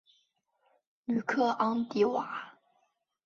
[1.05, 2.57] 吕克昂迪瓦。